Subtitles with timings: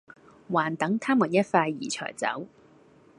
[0.51, 2.47] 還等她們一塊兒才走